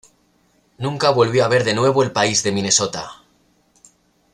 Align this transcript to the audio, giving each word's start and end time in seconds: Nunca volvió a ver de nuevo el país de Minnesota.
Nunca 0.79 1.11
volvió 1.11 1.45
a 1.45 1.47
ver 1.47 1.63
de 1.63 1.75
nuevo 1.75 2.01
el 2.01 2.11
país 2.11 2.41
de 2.41 2.51
Minnesota. 2.51 3.21